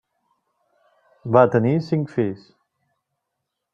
Va 1.35 1.43
tenir 1.57 1.73
cinc 1.91 2.11
fills: 2.15 2.49